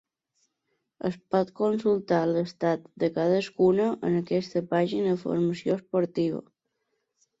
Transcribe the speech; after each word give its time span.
Es 1.09 1.17
pot 1.33 1.51
consultar 1.59 2.21
l'estat 2.31 2.89
de 3.03 3.11
cadascuna 3.19 3.91
en 4.09 4.19
aquesta 4.23 4.67
pàgina 4.75 5.15
de 5.15 5.23
formació 5.29 5.81
esportiva. 5.83 6.43